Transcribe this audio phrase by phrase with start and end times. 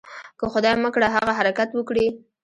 [0.39, 2.07] که خدای مه کړه هغه حرکت وکړي.